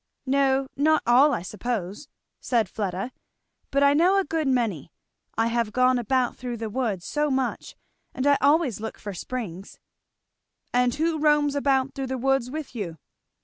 [0.25, 2.07] "No, not all, I suppose,"
[2.39, 3.11] said Fleda,
[3.69, 4.91] "but I know a good many.
[5.37, 7.75] I have gone about through the woods so much,
[8.11, 9.77] and I always look for the springs."
[10.73, 12.97] "And who roams about through the woods with you?"